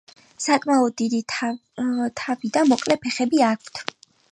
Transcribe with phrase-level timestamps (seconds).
[0.45, 1.19] საკმაოდ დიდი
[2.21, 3.87] თავი და მოკლე ფეხები აქვთ.